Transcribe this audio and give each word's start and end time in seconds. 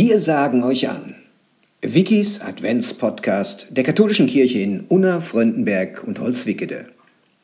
Wir 0.00 0.20
sagen 0.20 0.62
euch 0.62 0.88
an. 0.88 1.16
Wikis 1.82 2.40
Adventspodcast 2.40 3.66
der 3.70 3.82
katholischen 3.82 4.28
Kirche 4.28 4.60
in 4.60 4.82
Unna, 4.82 5.20
Fröndenberg 5.20 6.04
und 6.06 6.20
Holzwickede. 6.20 6.86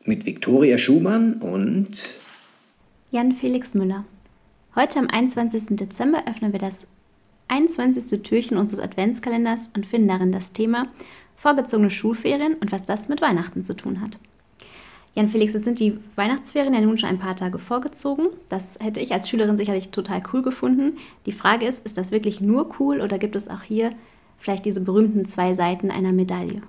Mit 0.04 0.25
Viktoria 0.25 0.79
Schumann 0.79 1.32
und 1.40 1.98
Jan 3.11 3.32
Felix 3.32 3.75
Müller. 3.75 4.04
Heute 4.77 5.00
am 5.00 5.09
21. 5.11 5.71
Dezember 5.71 6.22
öffnen 6.29 6.53
wir 6.53 6.61
das 6.61 6.86
21. 7.48 8.22
Türchen 8.22 8.57
unseres 8.57 8.79
Adventskalenders 8.79 9.71
und 9.75 9.84
finden 9.84 10.07
darin 10.07 10.31
das 10.31 10.53
Thema 10.53 10.86
vorgezogene 11.34 11.90
Schulferien 11.90 12.54
und 12.54 12.71
was 12.71 12.84
das 12.84 13.09
mit 13.09 13.21
Weihnachten 13.21 13.64
zu 13.64 13.75
tun 13.75 14.00
hat. 14.00 14.21
Jan 15.14 15.29
Felix, 15.29 15.54
jetzt 15.54 15.64
sind 15.64 15.79
die 15.79 15.99
Weihnachtsferien 16.17 16.75
ja 16.75 16.81
nun 16.81 16.99
schon 16.99 17.09
ein 17.09 17.21
paar 17.21 17.36
Tage 17.36 17.59
vorgezogen. 17.59 18.27
Das 18.49 18.79
hätte 18.81 19.00
ich 19.00 19.13
als 19.13 19.29
Schülerin 19.29 19.57
sicherlich 19.57 19.90
total 19.90 20.23
cool 20.32 20.43
gefunden. 20.43 20.99
Die 21.27 21.32
Frage 21.32 21.67
ist, 21.67 21.87
ist 21.87 21.96
das 21.96 22.11
wirklich 22.11 22.40
nur 22.40 22.81
cool 22.81 23.00
oder 23.00 23.18
gibt 23.18 23.37
es 23.37 23.49
auch 23.49 23.63
hier 23.63 23.93
vielleicht 24.39 24.64
diese 24.64 24.81
berühmten 24.81 25.25
zwei 25.25 25.54
Seiten 25.54 25.93
einer 25.93 26.13
Medaille? 26.13 26.63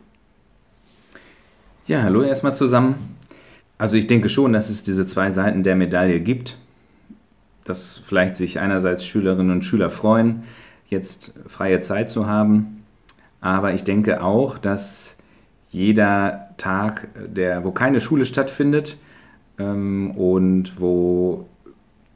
Ja, 1.88 2.04
hallo 2.04 2.21
erstmal 2.21 2.55
zusammen. 2.55 3.18
Also 3.80 3.98
ich 3.98 4.08
denke 4.08 4.30
schon, 4.30 4.54
dass 4.54 4.70
es 4.70 4.84
diese 4.84 5.07
zwei 5.07 5.32
Seiten 5.32 5.63
der 5.63 5.76
Medaille 5.76 6.20
gibt. 6.20 6.57
Dass 7.63 7.99
vielleicht 8.05 8.35
sich 8.35 8.59
einerseits 8.59 9.04
Schülerinnen 9.04 9.52
und 9.52 9.66
Schüler 9.66 9.90
freuen, 9.90 10.43
jetzt 10.88 11.34
freie 11.48 11.82
Zeit 11.82 12.12
zu 12.12 12.27
haben. 12.27 12.84
Aber 13.41 13.73
ich 13.73 13.84
denke 13.84 14.23
auch, 14.23 14.60
dass 14.60 15.15
jeder 15.76 16.51
Tag, 16.55 17.09
der, 17.27 17.65
wo 17.65 17.71
keine 17.71 17.99
Schule 17.99 18.26
stattfindet 18.26 18.98
ähm, 19.59 20.12
und 20.12 20.79
wo 20.79 21.49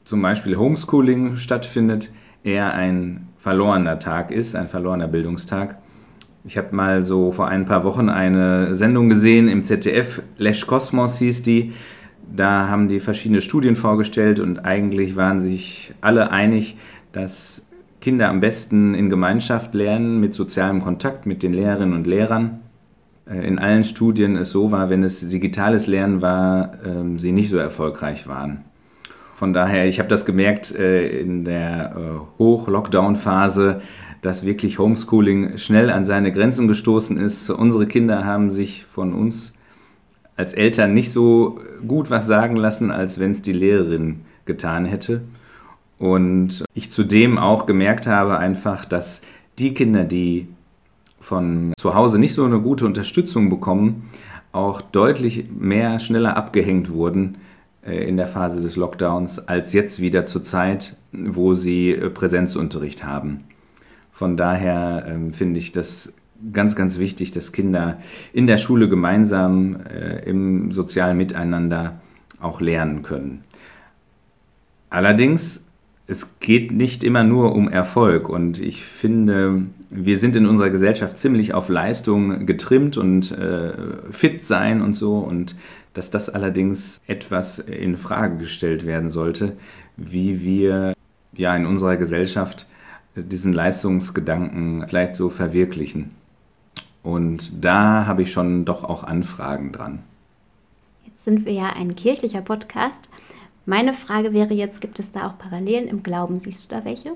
zum 0.06 0.22
Beispiel 0.22 0.56
Homeschooling 0.56 1.36
stattfindet, 1.36 2.10
eher 2.46 2.74
ein 2.74 3.28
verlorener 3.38 4.00
Tag 4.00 4.32
ist, 4.32 4.56
ein 4.56 4.70
verlorener 4.70 5.10
Bildungstag. 5.10 5.78
Ich 6.46 6.58
habe 6.58 6.74
mal 6.74 7.04
so 7.04 7.34
vor 7.34 7.50
ein 7.50 7.66
paar 7.66 7.84
Wochen 7.84 8.08
eine 8.08 8.76
Sendung 8.76 9.10
gesehen 9.10 9.50
im 9.50 9.66
ZDF, 9.66 10.22
Lesch 10.38 10.66
Kosmos 10.66 11.18
hieß 11.18 11.44
die. 11.44 11.74
Da 12.34 12.70
haben 12.70 12.88
die 12.88 13.02
verschiedene 13.02 13.42
Studien 13.42 13.76
vorgestellt 13.76 14.40
und 14.40 14.60
eigentlich 14.60 15.18
waren 15.18 15.42
sich 15.42 15.94
alle 16.00 16.32
einig, 16.32 16.78
dass 17.12 17.68
Kinder 18.00 18.30
am 18.30 18.40
besten 18.40 18.94
in 18.96 19.10
Gemeinschaft 19.10 19.74
lernen, 19.74 20.22
mit 20.22 20.34
sozialem 20.34 20.82
Kontakt 20.82 21.26
mit 21.26 21.44
den 21.44 21.52
Lehrerinnen 21.52 21.94
und 21.94 22.08
Lehrern. 22.08 22.62
Äh, 23.30 23.48
in 23.48 23.60
allen 23.60 23.84
Studien 23.84 24.36
es 24.36 24.52
so 24.52 24.72
war, 24.72 24.90
wenn 24.90 25.04
es 25.04 25.28
digitales 25.28 25.88
Lernen 25.88 26.22
war, 26.22 26.74
ähm, 26.86 27.20
sie 27.20 27.32
nicht 27.32 27.50
so 27.50 27.58
erfolgreich 27.58 28.28
waren. 28.28 28.64
Von 29.36 29.54
daher, 29.54 29.88
ich 29.88 30.00
habe 30.00 30.10
das 30.10 30.26
gemerkt 30.26 30.76
äh, 30.76 31.08
in 31.20 31.46
der 31.46 31.96
äh, 31.96 32.40
Hoch-Lockdown-Phase, 32.40 33.82
dass 34.22 34.46
wirklich 34.46 34.80
Homeschooling 34.80 35.58
schnell 35.58 35.90
an 35.90 36.04
seine 36.06 36.34
Grenzen 36.34 36.68
gestoßen 36.68 37.18
ist. 37.18 37.50
Unsere 37.50 37.88
Kinder 37.88 38.26
haben 38.26 38.50
sich 38.50 38.84
von 38.86 39.14
uns 39.14 39.54
als 40.36 40.54
Eltern 40.54 40.94
nicht 40.94 41.12
so 41.12 41.60
gut 41.88 42.10
was 42.10 42.28
sagen 42.28 42.58
lassen, 42.58 42.92
als 42.92 43.20
wenn 43.20 43.32
es 43.32 43.42
die 43.42 43.54
Lehrerin 43.54 44.22
getan 44.46 44.84
hätte. 44.84 45.22
Und 46.00 46.66
ich 46.74 46.92
zudem 46.92 47.38
auch 47.38 47.66
gemerkt 47.66 48.08
habe 48.08 48.38
einfach, 48.38 48.84
dass 48.84 49.22
die 49.58 49.74
Kinder, 49.74 50.04
die 50.04 50.48
von 51.22 51.74
zu 51.78 51.96
Hause 51.96 52.20
nicht 52.20 52.34
so 52.34 52.46
eine 52.46 52.60
gute 52.60 52.86
Unterstützung 52.86 53.50
bekommen, 53.50 54.10
auch 54.52 54.82
deutlich 54.82 55.46
mehr 55.50 56.00
schneller 56.00 56.36
abgehängt 56.36 56.92
wurden 56.92 57.38
äh, 57.86 58.08
in 58.08 58.18
der 58.18 58.28
Phase 58.28 58.62
des 58.62 58.76
Lockdowns 58.76 59.40
als 59.48 59.74
jetzt 59.74 60.00
wieder 60.00 60.26
zur 60.26 60.44
Zeit, 60.44 60.98
wo 61.12 61.54
sie 61.54 61.92
äh, 61.92 62.10
Präsenzunterricht 62.10 63.04
haben. 63.04 63.44
Von 64.12 64.38
daher 64.38 65.06
ähm, 65.08 65.34
finde 65.34 65.60
ich 65.60 65.72
das 65.72 66.14
ganz, 66.52 66.76
ganz 66.76 67.00
wichtig, 67.00 67.32
dass 67.32 67.52
Kinder 67.52 68.00
in 68.34 68.48
der 68.48 68.58
Schule 68.58 68.90
gemeinsam 68.90 69.78
äh, 69.86 70.24
im 70.24 70.72
sozialen 70.72 71.18
Miteinander 71.18 72.02
auch 72.40 72.62
lernen 72.62 73.02
können. 73.02 73.44
Allerdings 74.90 75.64
es 76.10 76.40
geht 76.40 76.72
nicht 76.72 77.04
immer 77.04 77.24
nur 77.24 77.54
um 77.54 77.70
Erfolg 77.70 78.30
und 78.30 78.60
ich 78.60 78.84
finde, 78.84 79.62
wir 79.92 80.18
sind 80.18 80.36
in 80.36 80.48
unserer 80.48 80.72
Gesellschaft 80.72 81.18
ziemlich 81.18 81.54
auf 81.54 81.70
Leistung 81.70 82.48
getrimmt 82.48 82.98
und 82.98 83.32
äh, 83.32 83.74
fit 84.10 84.42
sein 84.42 84.82
und 84.82 84.94
so 84.94 85.20
und 85.20 85.56
dass 85.94 86.10
das 86.10 86.28
allerdings 86.28 87.00
etwas 87.06 87.60
in 87.60 87.96
Frage 87.96 88.38
gestellt 88.38 88.88
werden 88.88 89.10
sollte, 89.10 89.56
wie 89.98 90.42
wir 90.42 90.96
ja 91.34 91.56
in 91.56 91.68
unserer 91.68 91.96
Gesellschaft 91.98 92.66
diesen 93.16 93.54
Leistungsgedanken 93.54 94.86
vielleicht 94.88 95.14
so 95.14 95.30
verwirklichen. 95.30 96.10
Und 97.04 97.64
da 97.64 98.08
habe 98.08 98.24
ich 98.24 98.32
schon 98.32 98.66
doch 98.66 98.84
auch 98.84 99.04
Anfragen 99.04 99.72
dran. 99.74 100.00
Jetzt 101.06 101.24
sind 101.24 101.46
wir 101.46 101.54
ja 101.54 101.70
ein 101.70 101.96
kirchlicher 101.96 102.42
Podcast. 102.42 103.10
Meine 103.70 103.94
Frage 103.94 104.34
wäre 104.34 104.56
jetzt, 104.56 104.82
gibt 104.82 104.98
es 104.98 105.12
da 105.12 105.28
auch 105.28 105.38
Parallelen 105.38 105.88
im 105.88 106.02
Glauben? 106.02 106.40
Siehst 106.40 106.66
du 106.66 106.76
da 106.76 106.86
welche? 106.86 107.12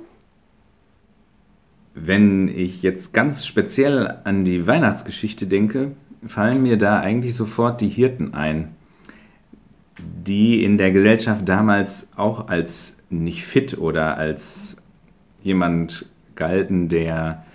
Wenn 1.95 2.47
ich 2.47 2.83
jetzt 2.83 3.11
ganz 3.11 3.47
speziell 3.47 4.19
an 4.23 4.45
die 4.45 4.67
Weihnachtsgeschichte 4.67 5.47
denke, 5.47 5.93
fallen 6.27 6.61
mir 6.61 6.77
da 6.77 6.99
eigentlich 6.99 7.33
sofort 7.33 7.81
die 7.81 7.89
Hirten 7.89 8.35
ein, 8.35 8.75
die 9.97 10.63
in 10.63 10.77
der 10.77 10.91
Gesellschaft 10.91 11.49
damals 11.49 12.07
auch 12.15 12.49
als 12.49 12.97
nicht 13.09 13.43
fit 13.45 13.79
oder 13.79 14.19
als 14.19 14.77
jemand 15.41 16.05
galten, 16.35 16.87
der 16.87 17.47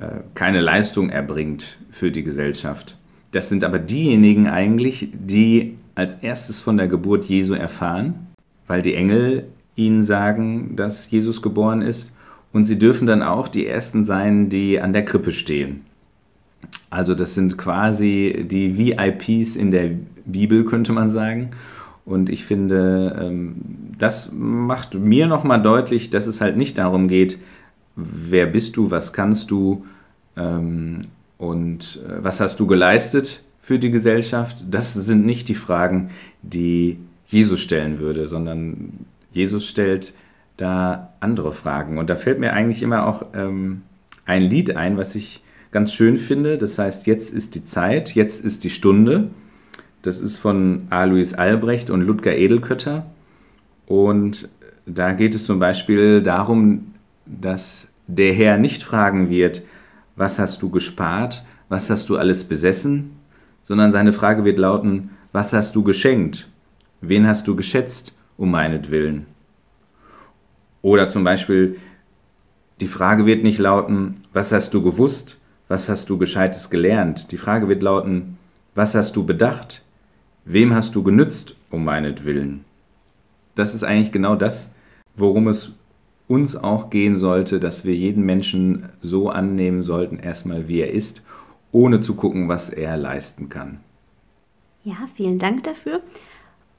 äh, 0.00 0.18
keine 0.34 0.60
Leistung 0.60 1.10
erbringt 1.10 1.78
für 1.92 2.10
die 2.10 2.24
Gesellschaft. 2.24 2.98
Das 3.30 3.48
sind 3.48 3.62
aber 3.62 3.78
diejenigen 3.78 4.48
eigentlich, 4.48 5.10
die 5.12 5.78
als 5.94 6.16
erstes 6.16 6.60
von 6.60 6.76
der 6.76 6.88
Geburt 6.88 7.26
Jesu 7.26 7.54
erfahren 7.54 8.31
weil 8.72 8.80
die 8.80 8.94
Engel 8.94 9.44
ihnen 9.76 10.02
sagen, 10.02 10.76
dass 10.76 11.10
Jesus 11.10 11.42
geboren 11.42 11.82
ist. 11.82 12.10
Und 12.54 12.64
sie 12.64 12.78
dürfen 12.78 13.06
dann 13.06 13.22
auch 13.22 13.48
die 13.48 13.66
Ersten 13.66 14.06
sein, 14.06 14.48
die 14.48 14.80
an 14.80 14.94
der 14.94 15.04
Krippe 15.04 15.32
stehen. 15.32 15.82
Also 16.88 17.14
das 17.14 17.34
sind 17.34 17.58
quasi 17.58 18.46
die 18.50 18.78
VIPs 18.78 19.56
in 19.56 19.72
der 19.72 19.90
Bibel, 20.24 20.64
könnte 20.64 20.92
man 20.94 21.10
sagen. 21.10 21.50
Und 22.06 22.30
ich 22.30 22.46
finde, 22.46 23.14
ähm, 23.20 23.56
das 23.98 24.32
macht 24.32 24.94
mir 24.94 25.26
nochmal 25.26 25.62
deutlich, 25.62 26.08
dass 26.08 26.26
es 26.26 26.40
halt 26.40 26.56
nicht 26.56 26.78
darum 26.78 27.08
geht, 27.08 27.38
wer 27.94 28.46
bist 28.46 28.78
du, 28.78 28.90
was 28.90 29.12
kannst 29.12 29.50
du 29.50 29.84
ähm, 30.38 31.02
und 31.36 32.00
äh, 32.08 32.24
was 32.24 32.40
hast 32.40 32.58
du 32.58 32.66
geleistet 32.66 33.42
für 33.60 33.78
die 33.78 33.90
Gesellschaft. 33.90 34.64
Das 34.70 34.94
sind 34.94 35.26
nicht 35.26 35.48
die 35.48 35.54
Fragen, 35.54 36.08
die 36.40 36.96
Jesus 37.26 37.60
stellen 37.60 37.98
würde, 37.98 38.28
sondern 38.28 39.06
Jesus 39.32 39.66
stellt 39.66 40.14
da 40.56 41.14
andere 41.20 41.52
Fragen. 41.52 41.98
Und 41.98 42.10
da 42.10 42.16
fällt 42.16 42.38
mir 42.38 42.52
eigentlich 42.52 42.82
immer 42.82 43.06
auch 43.06 43.26
ähm, 43.34 43.82
ein 44.26 44.42
Lied 44.42 44.76
ein, 44.76 44.96
was 44.96 45.14
ich 45.14 45.42
ganz 45.70 45.92
schön 45.92 46.18
finde. 46.18 46.58
Das 46.58 46.78
heißt, 46.78 47.06
jetzt 47.06 47.32
ist 47.32 47.54
die 47.54 47.64
Zeit, 47.64 48.14
jetzt 48.14 48.44
ist 48.44 48.64
die 48.64 48.70
Stunde. 48.70 49.30
Das 50.02 50.20
ist 50.20 50.36
von 50.36 50.86
Alois 50.90 51.34
Albrecht 51.34 51.90
und 51.90 52.02
Ludger 52.02 52.36
Edelkötter. 52.36 53.06
Und 53.86 54.48
da 54.86 55.12
geht 55.12 55.34
es 55.34 55.46
zum 55.46 55.58
Beispiel 55.58 56.22
darum, 56.22 56.94
dass 57.24 57.88
der 58.06 58.32
Herr 58.32 58.58
nicht 58.58 58.82
fragen 58.82 59.30
wird, 59.30 59.62
was 60.16 60.38
hast 60.38 60.60
du 60.60 60.70
gespart, 60.70 61.44
was 61.68 61.88
hast 61.88 62.08
du 62.08 62.16
alles 62.16 62.44
besessen, 62.44 63.12
sondern 63.62 63.92
seine 63.92 64.12
Frage 64.12 64.44
wird 64.44 64.58
lauten, 64.58 65.10
was 65.32 65.52
hast 65.52 65.74
du 65.74 65.82
geschenkt 65.82 66.48
Wen 67.04 67.26
hast 67.26 67.48
du 67.48 67.56
geschätzt 67.56 68.14
um 68.36 68.52
meinetwillen? 68.52 69.26
Oder 70.82 71.08
zum 71.08 71.24
Beispiel, 71.24 71.80
die 72.80 72.86
Frage 72.86 73.26
wird 73.26 73.42
nicht 73.42 73.58
lauten, 73.58 74.22
was 74.32 74.52
hast 74.52 74.72
du 74.72 74.82
gewusst, 74.82 75.36
was 75.66 75.88
hast 75.88 76.08
du 76.10 76.16
gescheites 76.16 76.70
gelernt? 76.70 77.32
Die 77.32 77.36
Frage 77.38 77.68
wird 77.68 77.82
lauten, 77.82 78.38
was 78.76 78.94
hast 78.94 79.16
du 79.16 79.26
bedacht? 79.26 79.82
Wem 80.44 80.74
hast 80.74 80.94
du 80.94 81.02
genützt 81.02 81.56
um 81.70 81.84
meinetwillen? 81.84 82.64
Das 83.56 83.74
ist 83.74 83.82
eigentlich 83.82 84.12
genau 84.12 84.36
das, 84.36 84.72
worum 85.16 85.48
es 85.48 85.72
uns 86.28 86.54
auch 86.54 86.88
gehen 86.88 87.16
sollte, 87.16 87.58
dass 87.58 87.84
wir 87.84 87.96
jeden 87.96 88.24
Menschen 88.24 88.88
so 89.00 89.28
annehmen 89.28 89.82
sollten, 89.82 90.18
erstmal 90.20 90.68
wie 90.68 90.80
er 90.80 90.92
ist, 90.92 91.22
ohne 91.72 92.00
zu 92.00 92.14
gucken, 92.14 92.48
was 92.48 92.70
er 92.70 92.96
leisten 92.96 93.48
kann. 93.48 93.80
Ja, 94.84 94.96
vielen 95.14 95.38
Dank 95.38 95.64
dafür. 95.64 96.00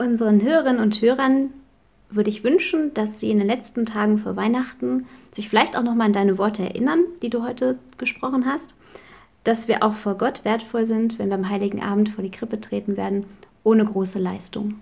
Unseren 0.03 0.41
Hörerinnen 0.41 0.81
und 0.81 1.01
Hörern 1.01 1.51
würde 2.09 2.29
ich 2.29 2.43
wünschen, 2.43 2.93
dass 2.93 3.19
sie 3.19 3.31
in 3.31 3.37
den 3.37 3.47
letzten 3.47 3.85
Tagen 3.85 4.17
vor 4.17 4.35
Weihnachten 4.35 5.05
sich 5.31 5.47
vielleicht 5.47 5.77
auch 5.77 5.83
nochmal 5.83 6.07
an 6.07 6.13
deine 6.13 6.37
Worte 6.37 6.61
erinnern, 6.61 7.05
die 7.21 7.29
du 7.29 7.41
heute 7.41 7.79
gesprochen 7.97 8.45
hast, 8.45 8.75
dass 9.45 9.69
wir 9.69 9.81
auch 9.81 9.93
vor 9.93 10.17
Gott 10.17 10.43
wertvoll 10.43 10.85
sind, 10.85 11.19
wenn 11.19 11.29
wir 11.29 11.35
am 11.35 11.49
Heiligen 11.49 11.81
Abend 11.81 12.09
vor 12.09 12.21
die 12.21 12.31
Krippe 12.31 12.59
treten 12.59 12.97
werden, 12.97 13.25
ohne 13.63 13.85
große 13.85 14.19
Leistung. 14.19 14.81